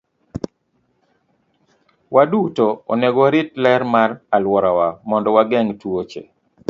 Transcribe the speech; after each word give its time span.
Waduto 2.13 2.67
onego 2.93 3.19
warit 3.25 3.49
ler 3.63 3.81
mar 3.93 4.09
alworawa 4.35 4.87
mondo 5.09 5.29
wageng' 5.35 5.75
tuoche. 5.81 6.21